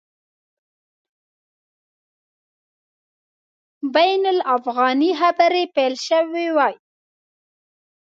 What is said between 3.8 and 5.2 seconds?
بین الافغاني